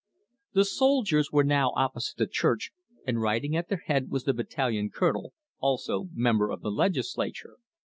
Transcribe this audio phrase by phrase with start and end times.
[0.53, 2.71] The soldiers were now opposite the church,
[3.05, 7.57] and riding at their head was the battalion Colonel, also member of the Legislature.